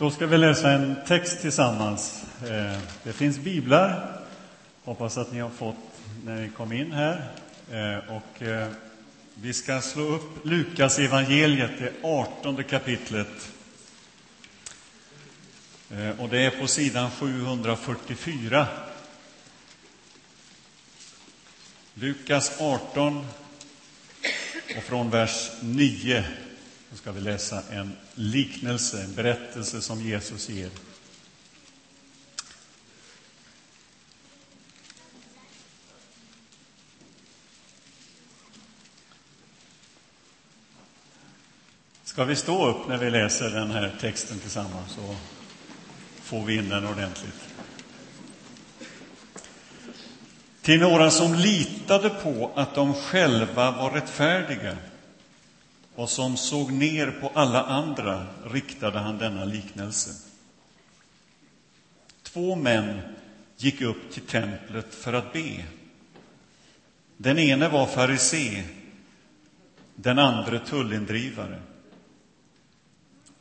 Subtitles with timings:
[0.00, 2.24] Då ska vi läsa en text tillsammans.
[2.42, 4.20] Eh, det finns biblar.
[4.84, 5.76] Hoppas att ni har fått
[6.24, 7.30] när ni kom in här.
[7.70, 8.68] Eh, och eh,
[9.34, 13.52] vi ska slå upp Lukas evangeliet, det 18 kapitlet.
[16.18, 18.66] Och det är på sidan 744.
[21.94, 23.26] Lukas 18
[24.76, 26.24] och från vers 9
[26.90, 30.70] då ska vi läsa en liknelse, en berättelse som Jesus ger.
[42.04, 45.16] Ska vi stå upp när vi läser den här texten tillsammans så
[46.22, 47.48] får vi in den ordentligt.
[50.62, 54.76] Till några som litade på att de själva var rättfärdiga
[55.98, 60.10] och som såg ner på alla andra riktade han denna liknelse.
[62.22, 63.00] Två män
[63.56, 65.64] gick upp till templet för att be.
[67.16, 68.64] Den ene var farisé,
[69.94, 71.62] den andra tullindrivare.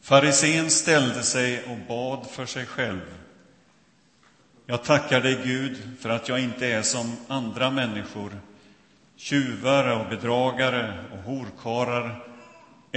[0.02, 3.14] Farisén ställde sig och bad för sig själv.
[4.66, 8.32] Jag tackar dig, Gud, för att jag inte är som andra människor,
[9.16, 12.27] tjuvar och bedragare och horkarar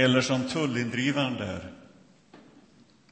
[0.01, 1.71] eller som tullindrivaren där.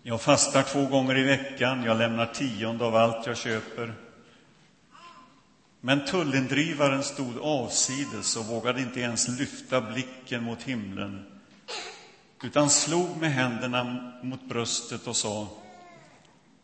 [0.04, 3.94] Jag fastar två gånger i veckan, jag lämnar tionde av allt jag köper.
[5.82, 11.26] Men tullindrivaren stod avsides och vågade inte ens lyfta blicken mot himlen
[12.44, 15.48] utan slog med händerna mot bröstet och sa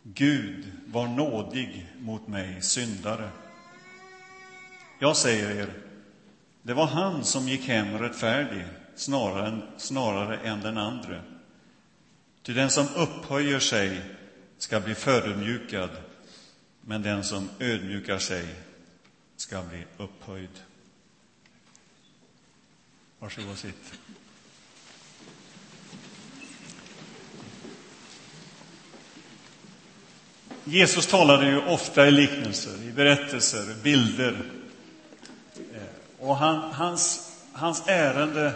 [0.03, 3.29] Gud, var nådig mot mig, syndare.
[4.99, 5.73] Jag säger er,
[6.61, 8.65] det var han som gick hem rättfärdig
[8.95, 11.21] snarare än, snarare än den andre.
[12.43, 14.01] Ty den som upphöjer sig
[14.57, 15.89] ska bli förödmjukad,
[16.81, 18.55] men den som ödmjukar sig
[19.35, 20.49] ska bli upphöjd.
[23.19, 23.93] Varsågod och sitt.
[30.63, 34.51] Jesus talade ju ofta i liknelser, i berättelser, bilder.
[35.55, 35.81] Eh,
[36.19, 38.53] och han, hans, hans ärende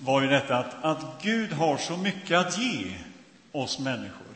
[0.00, 2.94] var ju detta att, att Gud har så mycket att ge
[3.52, 4.26] oss människor.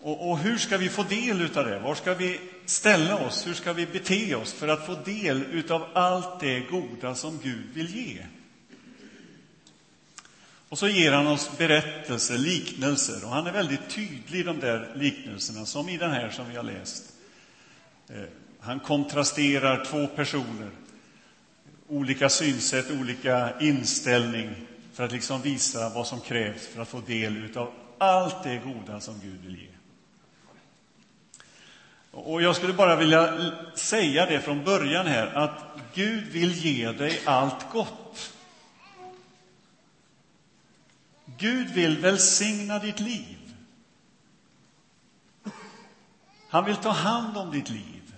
[0.00, 1.78] Och, och, hur ska vi få del av det?
[1.78, 3.46] Var ska vi ställa oss?
[3.46, 7.66] Hur ska vi bete oss för att få del av allt det goda som Gud
[7.74, 8.26] vill ge?
[10.68, 14.92] Och så ger han oss berättelser, liknelser, och han är väldigt tydlig i de där
[14.96, 17.12] liknelserna, som i den här som vi har läst.
[18.08, 18.22] Eh,
[18.60, 20.70] han kontrasterar två personer
[21.88, 24.50] olika synsätt, olika inställning
[24.92, 29.00] för att liksom visa vad som krävs för att få del av allt det goda
[29.00, 29.68] som Gud vill ge.
[32.10, 35.64] Och jag skulle bara vilja säga det från början här, att
[35.94, 38.32] Gud vill ge dig allt gott.
[41.38, 43.54] Gud vill välsigna ditt liv.
[46.48, 48.14] Han vill ta hand om ditt liv.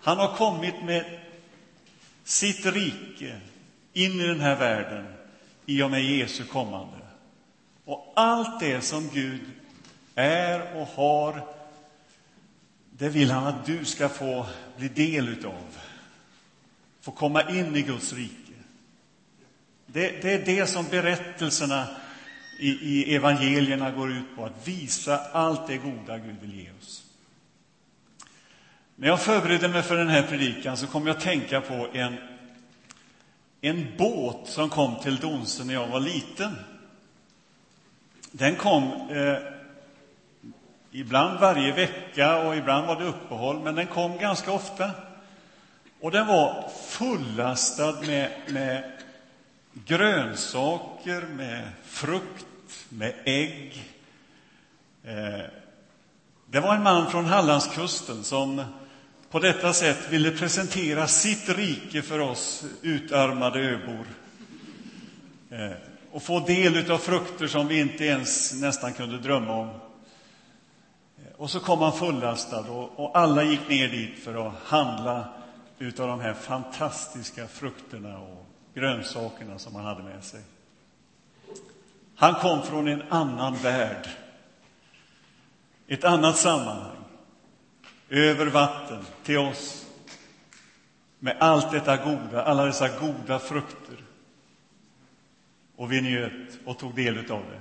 [0.00, 1.20] Han har kommit med
[2.28, 3.40] sitt rike
[3.92, 5.06] in i den här världen
[5.66, 6.98] i och med Jesu kommande.
[7.84, 9.40] Och allt det som Gud
[10.14, 11.46] är och har,
[12.90, 14.46] det vill han att du ska få
[14.76, 15.78] bli del utav.
[17.00, 18.52] Få komma in i Guds rike.
[19.86, 21.86] Det, det är det som berättelserna
[22.58, 27.07] i, i evangelierna går ut på, att visa allt det goda Gud vill ge oss.
[29.00, 32.16] När jag förberedde mig för den här predikan så kom jag att tänka på en,
[33.60, 36.56] en båt som kom till Donsen när jag var liten.
[38.30, 39.36] Den kom eh,
[40.92, 44.90] ibland varje vecka och ibland var det uppehåll, men den kom ganska ofta.
[46.00, 48.92] Och den var fullastad med, med
[49.72, 52.46] grönsaker, med frukt,
[52.88, 53.84] med ägg.
[55.04, 55.46] Eh,
[56.46, 58.64] det var en man från Hallandskusten som
[59.30, 64.06] på detta sätt ville presentera sitt rike för oss utarmade öbor
[65.50, 65.76] eh,
[66.12, 69.68] och få del av frukter som vi inte ens nästan kunde drömma om.
[69.68, 75.28] Eh, och så kom han fullastad och, och alla gick ner dit för att handla
[75.78, 80.40] utav de här fantastiska frukterna och grönsakerna som han hade med sig.
[82.14, 84.08] Han kom från en annan värld,
[85.88, 86.97] ett annat sammanhang
[88.08, 89.86] över vatten till oss
[91.18, 93.96] med allt detta goda, alla dessa goda frukter.
[95.76, 97.60] Och vi njöt och tog del av det.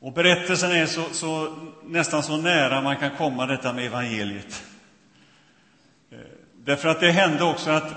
[0.00, 4.64] Och berättelsen är så, så, nästan så nära man kan komma detta med evangeliet.
[6.10, 6.18] Eh,
[6.64, 7.94] därför att det hände också att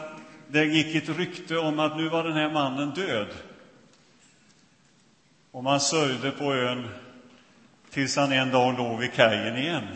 [0.48, 3.28] det gick ett rykte om att nu var den här mannen död.
[5.52, 6.88] Och man sörjde på ön
[7.90, 9.88] tills han en dag låg vid kajen igen.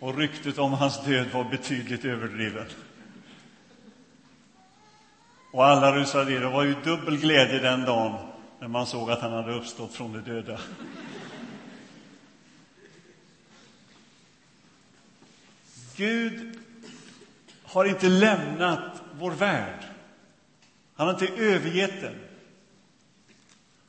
[0.00, 2.66] Och ryktet om hans död var betydligt överdriven.
[5.52, 6.40] Och alla rusade in.
[6.40, 8.26] Det var ju dubbel glädje den dagen
[8.60, 10.60] när man såg att han hade uppstått från de döda.
[15.96, 16.58] Gud
[17.62, 19.84] har inte lämnat vår värld.
[20.94, 22.20] Han har inte övergett den.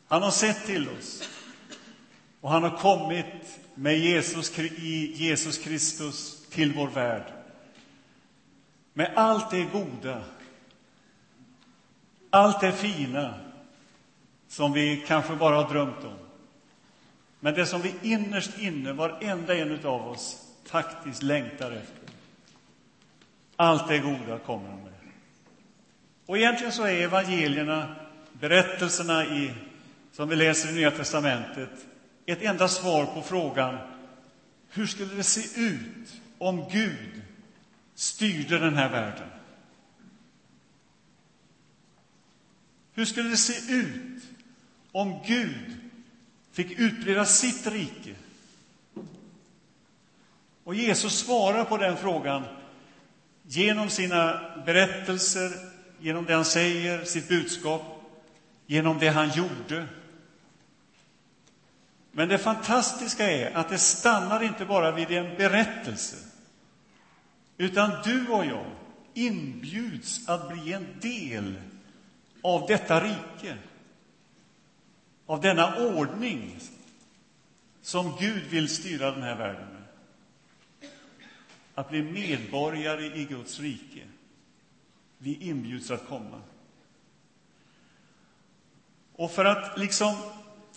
[0.07, 1.29] Han har sett till oss.
[2.41, 7.33] Och han har kommit med Jesus, i Jesus Kristus till vår värld.
[8.94, 10.23] Med allt det goda,
[12.29, 13.33] allt det fina
[14.47, 16.18] som vi kanske bara har drömt om.
[17.39, 22.15] Men det som vi innerst inne, varenda en av oss, faktiskt längtar efter.
[23.56, 24.94] Allt det goda kommer han med.
[26.25, 27.95] Och egentligen så är evangelierna,
[28.33, 29.53] berättelserna i,
[30.12, 31.69] som vi läser i Nya testamentet,
[32.31, 33.78] ett enda svar på frågan
[34.74, 37.22] hur skulle det se ut om Gud
[37.95, 39.28] styrde den här världen?
[42.94, 44.24] Hur skulle det se ut
[44.92, 45.78] om Gud
[46.51, 48.16] fick utbreda sitt rike?
[50.63, 52.44] Och Jesus svarar på den frågan
[53.44, 55.51] genom sina berättelser,
[56.00, 57.81] genom det han säger, sitt budskap,
[58.66, 59.88] genom det han gjorde.
[62.11, 66.15] Men det fantastiska är att det stannar inte bara vid en berättelse,
[67.57, 68.65] utan du och jag
[69.13, 71.61] inbjuds att bli en del
[72.41, 73.57] av detta rike,
[75.25, 76.59] av denna ordning
[77.81, 79.83] som Gud vill styra den här världen med.
[81.75, 84.03] Att bli medborgare i Guds rike.
[85.17, 86.41] Vi inbjuds att komma.
[89.15, 90.15] Och för att liksom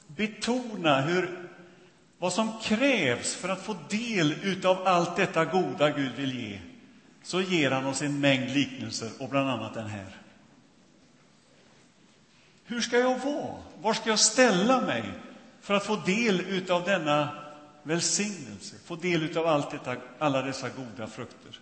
[0.06, 1.49] betona hur,
[2.19, 6.61] vad som krävs för att få del av allt detta goda Gud vill ge,
[7.23, 10.17] så ger han oss en mängd liknelser, och bland annat den här.
[12.65, 13.55] Hur ska jag vara?
[13.83, 15.05] Var ska jag ställa mig
[15.61, 17.29] för att få del av denna
[17.83, 21.61] välsignelse, få del av allt detta, alla dessa goda frukter?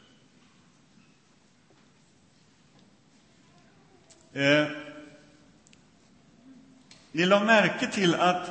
[4.33, 4.67] Eh,
[7.13, 8.51] ni la märke till att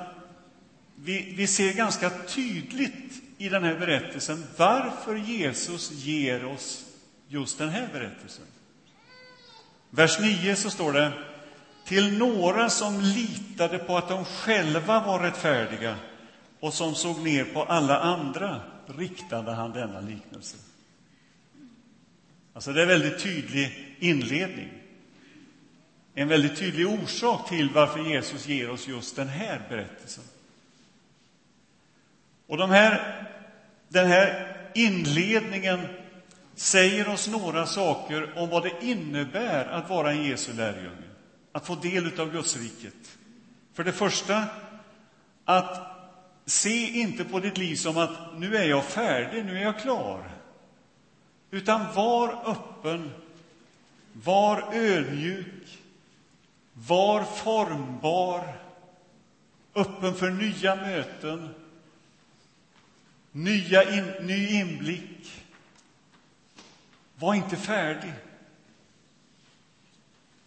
[0.95, 6.85] vi, vi ser ganska tydligt i den här berättelsen varför Jesus ger oss
[7.27, 8.45] just den här berättelsen.
[9.89, 11.11] Vers 9 så står det
[11.85, 15.95] till några som litade på att de själva var rättfärdiga
[16.59, 18.61] och som såg ner på alla andra
[18.97, 20.57] riktade han denna liknelse.
[22.53, 24.80] Alltså, det är en väldigt tydlig inledning.
[26.13, 30.23] En väldigt tydlig orsak till varför Jesus ger oss just den här berättelsen.
[32.47, 33.23] Och de här,
[33.87, 35.79] den här inledningen
[36.55, 41.11] säger oss några saker om vad det innebär att vara en Jesu lärjunge
[41.51, 43.17] att få del av Gudsriket.
[43.73, 44.45] För det första,
[45.45, 45.91] att
[46.45, 50.31] se inte på ditt liv som att nu är jag färdig, nu är jag klar.
[51.51, 53.11] Utan var öppen,
[54.13, 55.79] var ödmjuk,
[56.87, 58.53] var formbar,
[59.75, 61.49] öppen för nya möten,
[63.31, 65.43] nya in, ny inblick.
[67.15, 68.13] Var inte färdig.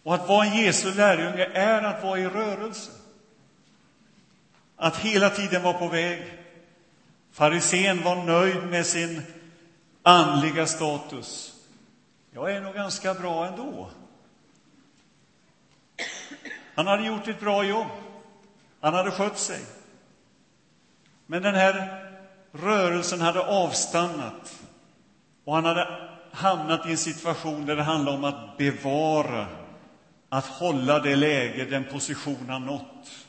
[0.03, 2.91] Och att vara en Jesu lärjunge är att vara i rörelse.
[4.75, 6.23] Att hela tiden vara på väg.
[7.31, 9.21] Farisén var nöjd med sin
[10.03, 11.55] andliga status.
[12.31, 13.89] Jag är nog ganska bra ändå.
[16.75, 17.87] Han hade gjort ett bra jobb.
[18.81, 19.61] Han hade skött sig.
[21.25, 22.05] Men den här
[22.51, 24.63] rörelsen hade avstannat
[25.43, 29.47] och han hade hamnat i en situation där det handlade om att bevara
[30.29, 33.25] att hålla det läge, den position han nått.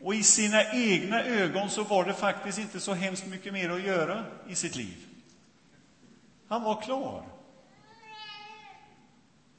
[0.00, 3.82] Och i sina egna ögon så var det faktiskt inte så hemskt mycket mer att
[3.82, 4.96] göra i sitt liv.
[6.48, 7.22] Han var klar.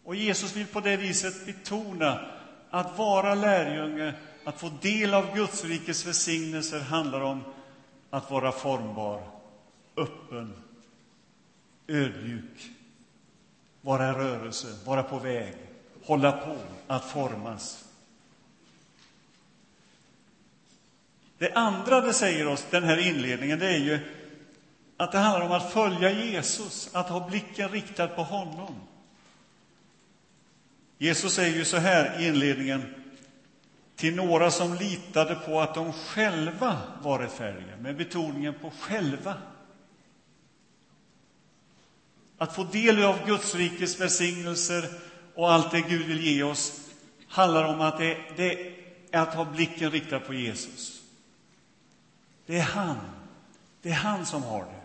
[0.10, 2.26] Och Jesus vill på det viset betona
[2.70, 4.14] att vara lärjunge,
[4.44, 7.44] att få del av Guds rikes välsignelser handlar om
[8.10, 9.22] att vara formbar,
[9.98, 10.54] öppen,
[11.88, 12.72] ödmjuk,
[13.82, 15.56] vara i rörelse, vara på väg
[16.04, 17.86] hålla på att formas.
[21.38, 24.00] Det andra det säger oss, den här inledningen, det är ju
[24.98, 28.76] att det handlar om att följa Jesus, att ha blicken riktad på honom.
[31.02, 32.96] Jesus säger ju så här i inledningen
[33.96, 39.36] till några som litade på att de själva var rättfärdiga, med betoningen på själva.
[42.38, 44.90] Att få del av Guds rikes välsignelser
[45.36, 46.90] och allt det Gud vill ge oss
[47.28, 48.74] handlar om att det, det
[49.12, 51.02] är att ha blicken riktad på Jesus.
[52.46, 52.98] Det är han.
[53.82, 54.82] Det är han som har det.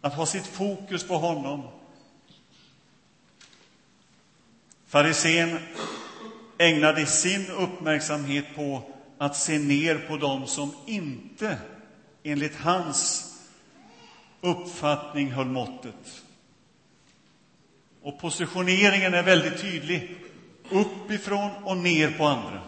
[0.00, 1.77] Att ha sitt fokus på honom.
[4.88, 5.58] Farisén
[6.58, 8.82] ägnade sin uppmärksamhet på
[9.18, 11.58] att se ner på dem som inte,
[12.22, 13.24] enligt hans
[14.40, 16.24] uppfattning, höll måttet.
[18.02, 20.16] Och positioneringen är väldigt tydlig,
[20.70, 22.60] uppifrån och ner på andra.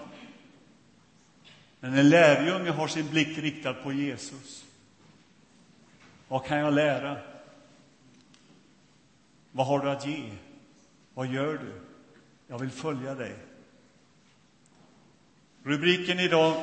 [1.80, 4.64] Men en lärjunge har sin blick riktad på Jesus.
[6.28, 7.16] Vad kan jag lära?
[9.52, 10.30] Vad har du att ge?
[11.14, 11.89] Vad gör du?
[12.50, 13.34] Jag vill följa dig.
[15.62, 16.62] Rubriken idag,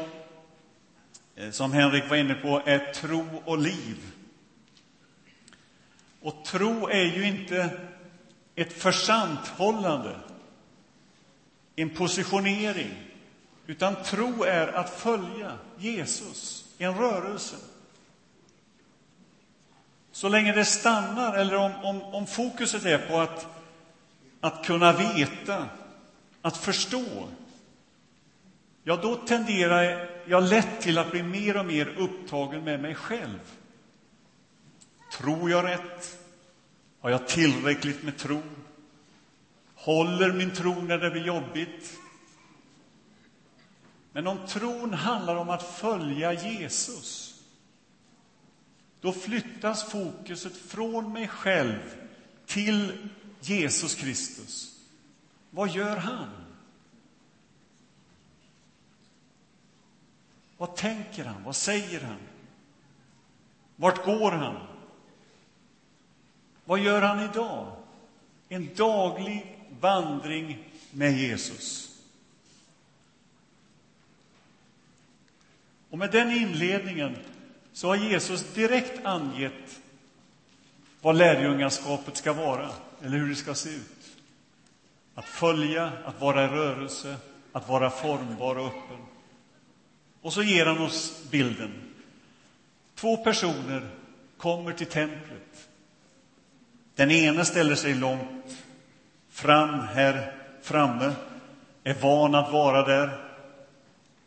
[1.36, 3.98] eh, som Henrik var inne på, är Tro och liv.
[6.22, 7.70] Och tro är ju inte
[8.56, 10.20] ett försanthållande,
[11.76, 12.92] en positionering,
[13.68, 17.56] utan tro är att följa Jesus, en rörelse.
[20.12, 23.57] Så länge det stannar, eller om, om, om fokuset är på att,
[24.42, 25.70] att kunna veta,
[26.42, 27.30] att förstå,
[28.84, 33.40] ja, då tenderar jag lätt till att bli mer och mer upptagen med mig själv.
[35.12, 36.20] Tror jag rätt?
[37.00, 38.42] Har jag tillräckligt med tro?
[39.76, 41.98] Håller min tro när det blir jobbigt?
[44.12, 47.42] Men om tron handlar om att följa Jesus,
[49.02, 51.96] då flyttas fokuset från mig själv
[52.46, 53.10] till
[53.42, 54.80] Jesus Kristus.
[55.50, 56.30] Vad gör han?
[60.58, 61.44] Vad tänker han?
[61.44, 62.20] Vad säger han?
[63.76, 64.68] Vart går han?
[66.66, 67.72] Vad gör han idag?
[68.50, 71.98] En daglig vandring med Jesus.
[75.90, 77.18] Och med den inledningen
[77.74, 79.80] så har Jesus direkt angett
[81.02, 82.70] vad lärjungaskapet ska vara,
[83.04, 84.18] eller hur det ska se ut.
[85.16, 87.16] Att följa, att vara i rörelse,
[87.52, 89.06] att vara formbar och öppen.
[90.22, 91.74] Och så ger han oss bilden.
[92.96, 93.90] Två personer
[94.38, 95.70] kommer till templet.
[96.96, 98.58] Den ene ställer sig långt
[99.30, 101.14] fram här framme,
[101.84, 103.24] är van att vara där.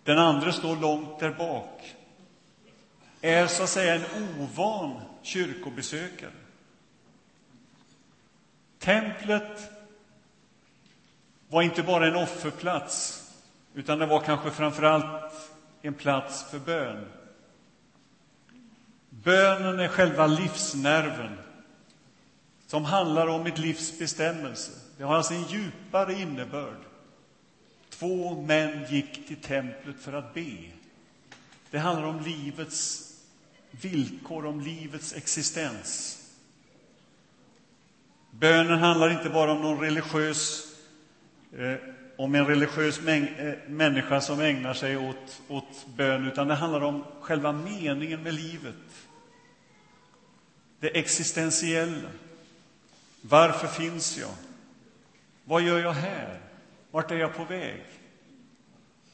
[0.05, 1.95] Den andra står långt där bak,
[3.21, 6.31] är så att säga en ovan kyrkobesökare.
[8.81, 9.71] Templet
[11.49, 13.25] var inte bara en offerplats,
[13.75, 15.51] utan det var kanske framför allt
[15.83, 17.07] en plats för bön.
[19.11, 21.39] Bönen är själva livsnerven
[22.67, 24.73] som handlar om mitt livs bestämmelse.
[24.97, 26.79] Det har alltså en djupare innebörd.
[27.91, 30.57] Två män gick till templet för att be.
[31.71, 33.13] Det handlar om livets
[33.71, 36.20] villkor, om livets existens.
[38.31, 40.75] Bönen handlar inte bara om någon religiös,
[41.59, 41.75] eh,
[42.17, 46.81] om en religiös mäng, eh, människa som ägnar sig åt, åt bön, utan det handlar
[46.81, 48.75] om själva meningen med livet.
[50.81, 52.09] Det existentiella.
[53.21, 54.35] Varför finns jag?
[55.45, 56.41] Vad gör jag här?
[56.91, 57.83] Vart är jag på väg?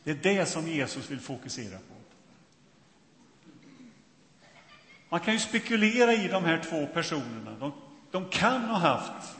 [0.04, 1.94] Det är det som Jesus vill fokusera på.
[5.08, 7.56] Man kan ju spekulera i de här två personerna.
[7.60, 7.72] De,
[8.16, 9.36] de kan ha haft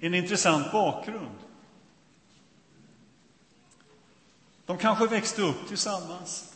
[0.00, 1.38] en intressant bakgrund.
[4.66, 6.54] De kanske växte upp tillsammans.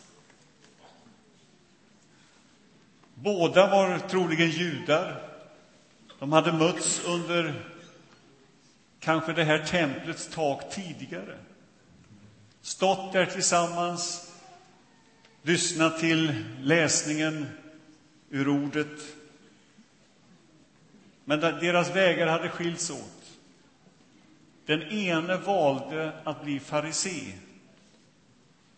[3.14, 5.22] Båda var troligen judar.
[6.18, 7.64] De hade mötts under
[9.00, 11.38] kanske det här templets tak tidigare.
[12.60, 14.32] Stått där tillsammans,
[15.42, 17.46] lyssnat till läsningen
[18.30, 19.19] ur ordet.
[21.30, 23.38] Men deras vägar hade skilts åt.
[24.66, 27.32] Den ene valde att bli farisé.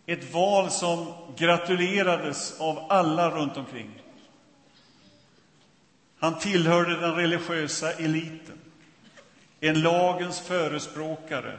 [0.07, 4.03] Ett val som gratulerades av alla runt omkring.
[6.19, 8.59] Han tillhörde den religiösa eliten
[9.61, 11.59] en lagens förespråkare,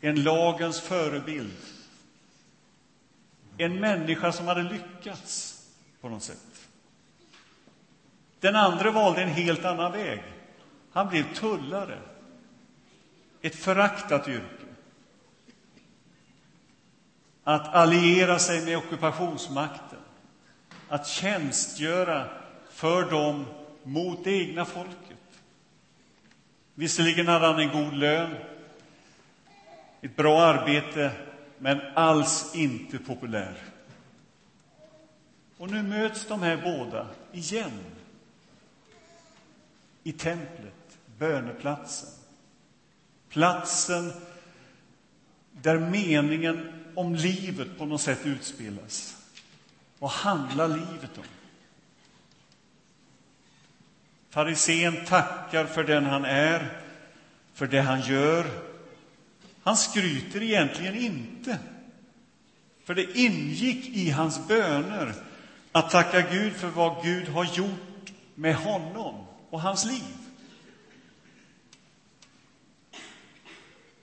[0.00, 1.56] en lagens förebild.
[3.58, 5.64] en människa som hade lyckats
[6.00, 6.49] på något sätt.
[8.40, 10.22] Den andra valde en helt annan väg.
[10.92, 11.98] Han blev tullare.
[13.42, 14.66] Ett föraktat yrke.
[17.44, 19.98] Att alliera sig med ockupationsmakten.
[20.88, 22.28] Att tjänstgöra
[22.70, 23.46] för dem
[23.82, 25.18] mot det egna folket.
[26.74, 28.34] Visserligen hade han en god lön,
[30.00, 31.10] ett bra arbete,
[31.58, 33.54] men alls inte populär.
[35.58, 37.72] Och nu möts de här båda igen
[40.02, 42.08] i templet, böneplatsen.
[43.28, 44.12] Platsen
[45.52, 49.16] där meningen om livet på något sätt utspelas.
[49.98, 51.24] Vad handlar livet om?
[54.30, 56.80] Farisén tackar för den han är,
[57.54, 58.46] för det han gör.
[59.62, 61.58] Han skryter egentligen inte,
[62.84, 65.14] för det ingick i hans böner
[65.72, 70.16] att tacka Gud för vad Gud har gjort med honom och hans liv.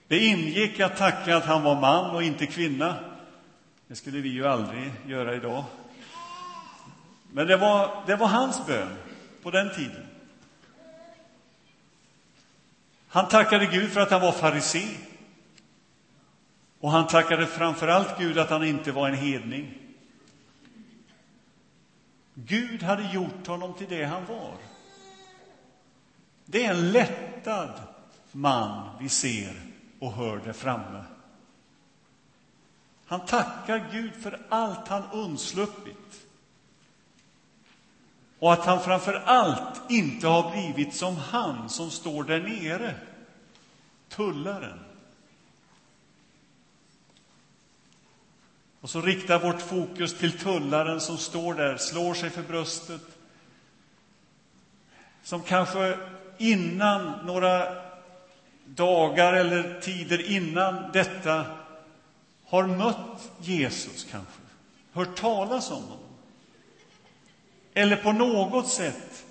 [0.08, 2.96] Det ingick att tacka att han var man och inte kvinna.
[3.88, 5.63] Det skulle vi ju aldrig göra idag.
[7.32, 8.96] Men det var, det var hans bön
[9.44, 10.06] på den tiden.
[13.08, 14.88] Han tackade Gud för att han var farisé.
[16.80, 19.74] Och han tackade framför allt Gud att han inte var en hedning.
[22.34, 24.54] Gud hade gjort honom till det han var.
[26.50, 27.82] Det är en lättad
[28.32, 29.62] man vi ser
[30.00, 31.04] och hör där framme.
[33.06, 36.25] Han tackar Gud för allt han undsluppit.
[38.39, 42.96] Och att han framför allt inte har blivit som han som står där nere,
[44.10, 44.80] tullaren.
[48.82, 53.02] Och så riktar vårt fokus till tullaren som står där, slår sig för bröstet.
[55.24, 55.98] Som kanske
[56.38, 57.76] innan, några
[58.65, 61.45] dagar eller tider innan detta
[62.45, 64.41] har mött Jesus kanske,
[64.93, 66.00] hört talas om honom.
[67.73, 69.26] Eller på något sätt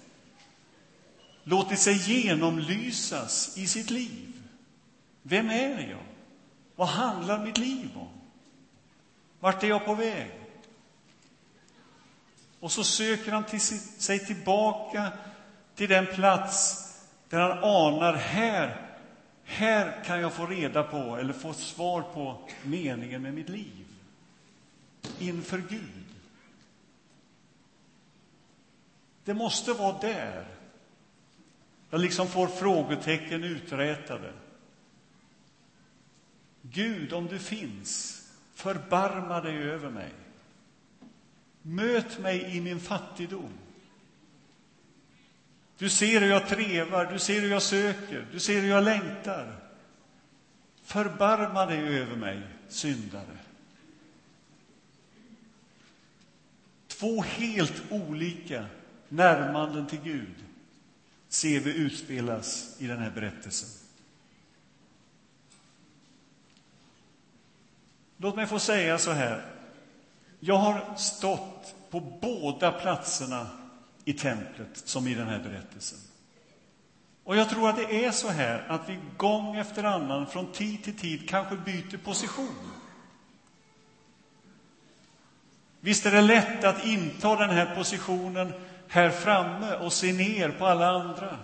[1.45, 4.33] låtit sig genomlysas i sitt liv.
[5.23, 6.03] Vem är jag?
[6.77, 8.09] Vad handlar mitt liv om?
[9.41, 10.31] Vart är jag på väg?
[12.61, 13.61] Och så söker han till
[14.01, 15.13] sig tillbaka
[15.75, 16.86] till den plats
[17.29, 18.91] där han anar här,
[19.45, 23.87] här kan jag få reda på eller få svar på meningen med mitt liv
[25.19, 26.05] inför Gud.
[29.25, 30.57] Det måste vara där
[31.91, 34.33] jag liksom får frågetecken uträtade.
[36.63, 38.23] Gud, om du finns,
[38.55, 40.13] förbarma dig över mig.
[41.63, 43.53] Möt mig i min fattigdom.
[45.79, 49.57] Du ser hur jag trevar, du ser hur jag söker, du ser hur jag längtar.
[50.83, 53.39] Förbarma dig över mig, syndare.
[56.87, 58.67] Två helt olika
[59.09, 60.35] närmanden till Gud
[61.29, 63.69] ser vi utspelas i den här berättelsen.
[68.17, 69.45] Låt mig få säga så här.
[70.41, 73.66] Jag har stått på båda platserna
[74.07, 75.99] i templet som i den här berättelsen.
[77.25, 80.85] Och jag tror att det är så här att vi gång efter annan, från tid
[80.85, 82.71] till tid, kanske byter position.
[85.81, 88.53] Visst är det lätt att inta den här positionen
[88.89, 91.39] här framme och se ner på alla andra.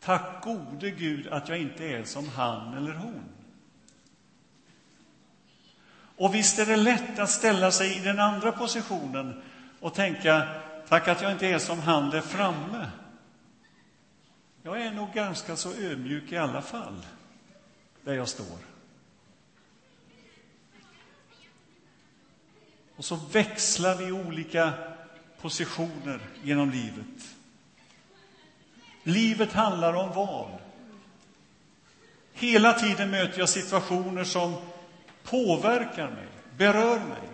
[0.00, 3.24] Tack gode Gud att jag inte är som han eller hon.
[6.16, 9.42] Och visst är det lätt att ställa sig i den andra positionen
[9.80, 10.48] och tänka
[10.90, 12.90] Tack att jag inte är som han där framme.
[14.62, 17.06] Jag är nog ganska så ödmjuk i alla fall,
[18.04, 18.58] där jag står.
[22.96, 24.72] Och så växlar vi olika
[25.40, 27.36] positioner genom livet.
[29.02, 30.50] Livet handlar om val.
[32.32, 34.54] Hela tiden möter jag situationer som
[35.22, 37.28] påverkar mig, berör mig.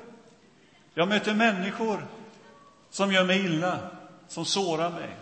[0.95, 2.07] Jag möter människor
[2.97, 3.91] som gör mig illa,
[4.29, 5.17] som sårar mig.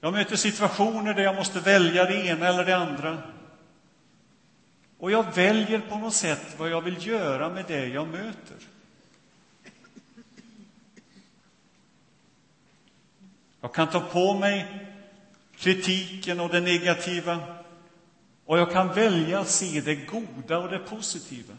[0.00, 3.22] Jag möter situationer där jag måste välja det ena eller det andra.
[4.98, 8.56] Och jag väljer på något sätt vad jag vill göra med det jag möter.
[13.60, 14.86] Jag kan ta på mig
[15.56, 17.38] kritiken och det negativa
[18.44, 21.54] och jag kan välja att se det goda och det positiva.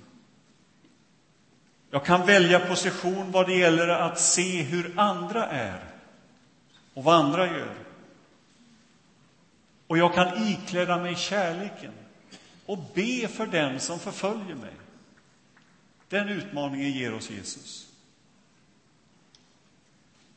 [1.89, 5.83] Jag kan välja position vad det gäller att se hur andra är
[6.93, 7.75] och vad andra gör.
[9.87, 11.91] Och jag kan ikläda mig kärleken
[12.65, 14.73] och be för den som förföljer mig.
[16.09, 17.87] Den utmaningen ger oss Jesus.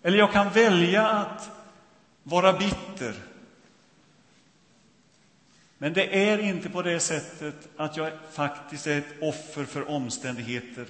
[0.02, 1.50] Eller jag kan välja att
[2.22, 3.14] vara bitter.
[5.78, 10.86] Men det är inte på det sättet att jag faktiskt är ett offer för omständigheter.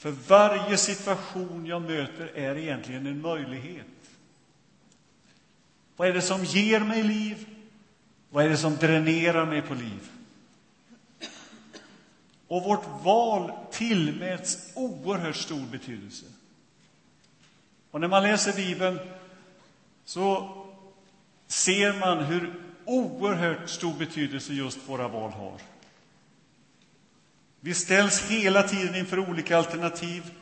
[0.00, 3.86] För varje situation jag möter är egentligen en möjlighet.
[5.96, 7.46] Vad är det som ger mig liv?
[8.30, 10.10] Vad är det som dränerar mig på liv?
[12.48, 16.26] Och vårt val tillmäts oerhört stor betydelse.
[17.90, 18.98] Och när man läser Bibeln
[20.04, 20.56] så
[21.46, 25.60] ser man hur oerhört stor betydelse just våra val har.
[27.60, 30.34] Vi ställs hela tiden inför olika alternativ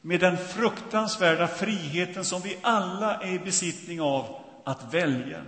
[0.00, 5.44] med den fruktansvärda friheten som vi alla är i besittning av att välja.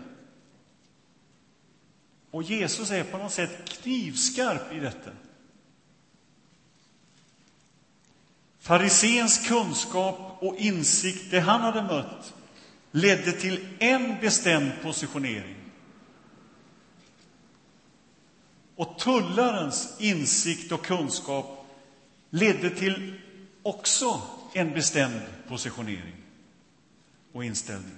[2.31, 5.11] Och Jesus är på något sätt knivskarp i detta.
[8.61, 12.35] Farisens kunskap och insikt, det han hade mött,
[12.91, 15.62] ledde till en bestämd positionering.
[18.83, 21.67] Och tullarens insikt och kunskap
[22.31, 23.21] ledde till
[23.63, 24.21] också
[24.53, 26.17] en bestämd positionering
[27.33, 27.97] och inställning.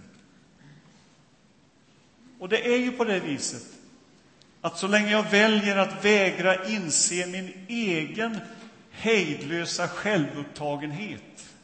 [2.39, 3.63] Och det är ju på det viset
[4.61, 8.39] att så länge jag väljer att vägra inse min egen
[8.91, 11.55] hejdlösa självupptagenhet,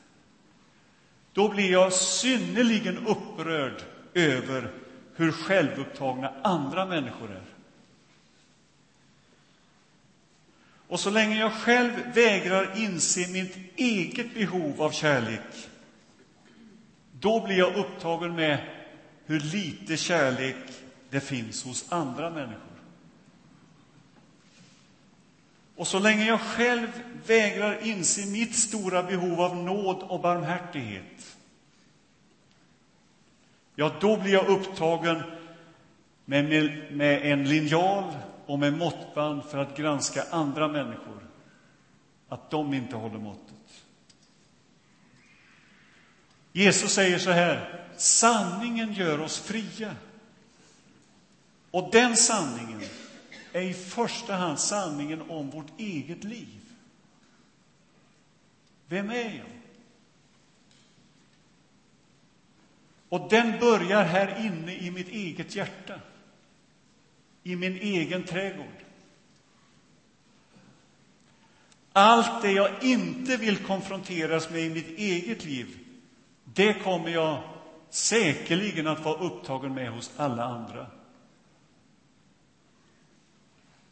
[1.32, 3.82] då blir jag synnerligen upprörd
[4.14, 4.70] över
[5.14, 7.59] hur självupptagna andra människor är.
[10.90, 15.40] Och så länge jag själv vägrar inse mitt eget behov av kärlek,
[17.20, 18.58] då blir jag upptagen med
[19.26, 20.56] hur lite kärlek
[21.10, 22.80] det finns hos andra människor.
[25.76, 26.88] Och så länge jag själv
[27.26, 31.36] vägrar inse mitt stora behov av nåd och barmhärtighet,
[33.74, 35.22] ja, då blir jag upptagen
[36.24, 36.44] med,
[36.92, 38.12] med en linjal
[38.50, 41.26] och med måttband för att granska andra människor,
[42.28, 43.84] att de inte håller måttet.
[46.52, 49.96] Jesus säger så här, sanningen gör oss fria.
[51.70, 52.88] Och den sanningen
[53.52, 56.60] är i första hand sanningen om vårt eget liv.
[58.86, 59.60] Vem är jag?
[63.08, 66.00] Och den börjar här inne i mitt eget hjärta,
[67.42, 68.66] i min egen trädgård.
[71.92, 75.78] Allt det jag inte vill konfronteras med i mitt eget liv,
[76.44, 77.42] det kommer jag
[77.90, 80.86] säkerligen att vara upptagen med hos alla andra.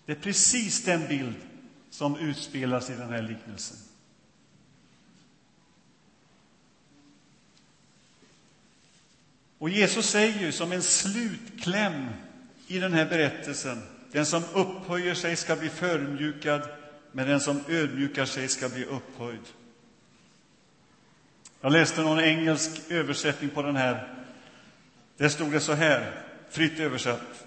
[0.07, 1.37] Det är precis den bild
[1.91, 3.77] som utspelas i den här liknelsen.
[9.59, 12.09] Och Jesus säger ju som en slutkläm
[12.69, 16.63] i den här berättelsen den som upphöjer sig ska bli förmjukad,
[17.13, 19.41] men den som ödmjukar sig ska bli upphöjd.
[21.61, 24.15] Jag läste någon engelsk översättning på den här.
[25.17, 27.45] Där stod det så här, fritt översatt.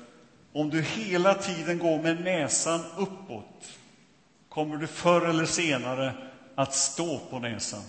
[0.53, 3.77] Om du hela tiden går med näsan uppåt
[4.49, 6.13] kommer du förr eller senare
[6.55, 7.83] att stå på näsan.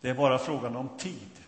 [0.00, 1.45] Det är bara frågan om tid.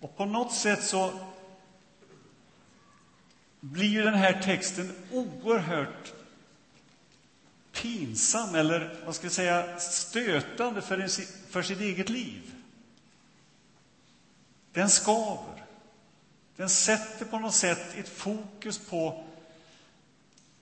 [0.00, 1.12] Och på något sätt så
[3.60, 6.12] blir ju den här texten oerhört
[7.72, 11.08] pinsam eller vad ska jag säga, stötande för, en,
[11.48, 12.54] för sitt eget liv.
[14.72, 15.64] Den skaver.
[16.56, 19.24] Den sätter på något sätt ett fokus på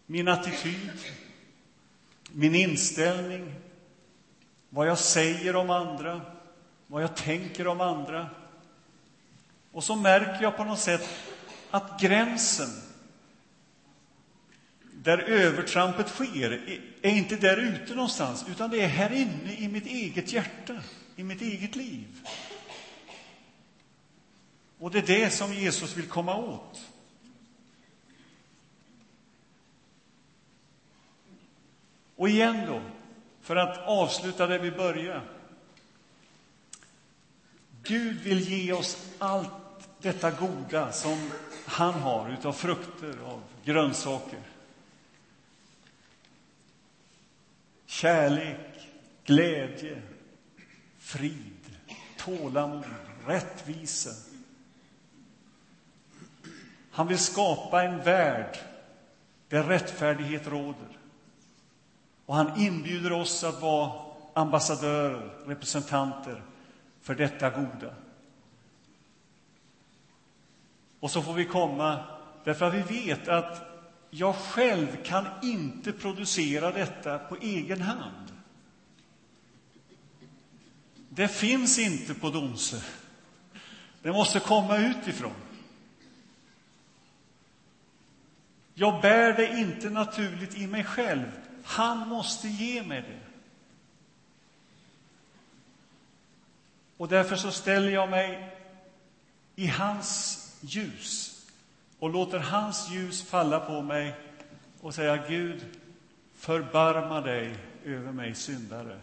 [0.07, 0.91] min attityd,
[2.33, 3.55] min inställning,
[4.69, 6.21] vad jag säger om andra,
[6.87, 8.31] vad jag tänker om andra.
[9.73, 11.09] Och så märker jag på något sätt
[11.71, 12.69] att gränsen
[14.93, 19.87] där övertrampet sker är inte där ute någonstans, utan det är här inne i mitt
[19.87, 20.77] eget hjärta,
[21.17, 22.29] i mitt eget liv.
[24.79, 26.89] Och det är det som Jesus vill komma åt.
[32.17, 32.83] Och igen då,
[33.43, 35.38] för att avsluta där vi började.
[37.89, 39.51] Gud vill ge oss allt
[40.01, 41.31] detta goda som
[41.67, 44.41] han har utav frukter, av grönsaker.
[47.87, 48.91] Kärlek,
[49.25, 50.03] glädje,
[50.99, 51.77] frid,
[52.17, 52.85] tålamod,
[53.27, 54.11] rättvisa.
[56.91, 58.59] Han vill skapa en värld
[59.49, 60.99] där rättfärdighet råder.
[62.27, 63.93] Och han inbjuder oss att vara
[64.35, 66.43] ambassadörer, representanter
[67.03, 67.95] för detta goda.
[71.01, 72.05] Och så får vi komma,
[72.45, 73.63] därför att vi vet att
[74.11, 78.33] jag själv kan inte producera detta på egen hand.
[81.09, 82.77] Det finns inte på Domsö.
[84.03, 85.35] Det måste komma utifrån.
[88.75, 91.27] Jag bär det inte naturligt i mig själv.
[91.65, 93.28] Han måste ge mig det.
[96.99, 98.57] Och därför så ställer jag mig
[99.57, 101.35] i hans ljus
[101.99, 104.15] och låter hans ljus falla på mig
[104.81, 105.65] och säga Gud,
[106.35, 109.01] förbarma dig över mig syndare.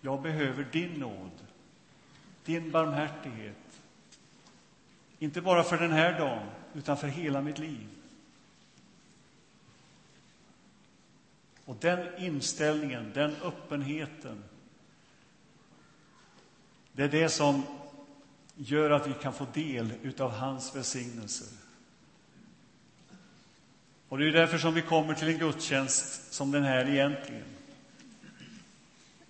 [0.00, 1.30] Jag behöver din nåd,
[2.44, 3.56] din barmhärtighet.
[5.18, 7.88] Inte bara för den här dagen, utan för hela mitt liv.
[11.64, 14.44] Och den inställningen, den öppenheten,
[16.92, 17.62] det är det som
[18.56, 21.48] gör att vi kan få del av hans välsignelser.
[24.08, 27.44] Och det är därför som vi kommer till en gudstjänst som den här egentligen.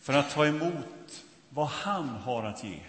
[0.01, 2.81] För att ta emot vad han har att ge.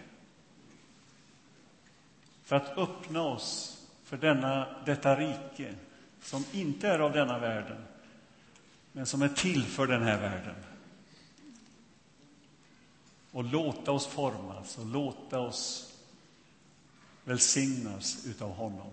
[2.44, 5.74] För att öppna oss för denna, detta rike
[6.22, 7.86] som inte är av denna världen,
[8.92, 10.56] men som är till för den här världen.
[13.34, 15.94] Och låta oss formas och låta oss
[17.24, 18.92] välsignas utav honom.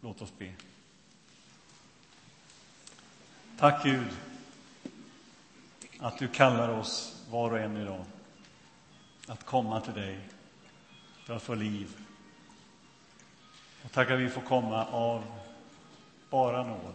[0.00, 0.52] Låt oss be.
[3.58, 4.08] Tack Gud
[5.98, 8.04] att du kallar oss var och en idag
[9.26, 10.20] att komma till dig
[11.24, 11.96] för att få liv.
[13.84, 15.24] Och tack att vi får komma av
[16.30, 16.94] bara nåd.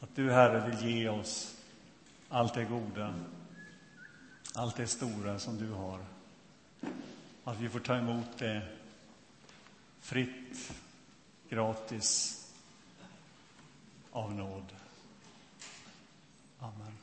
[0.00, 1.55] Att du, Herre, vill ge oss
[2.28, 3.14] allt det goda
[4.56, 6.00] allt det stora som du har.
[7.44, 8.62] Att vi får ta emot det
[10.00, 10.72] fritt,
[11.48, 12.42] gratis,
[14.10, 14.64] av nåd.
[16.58, 16.95] Amen.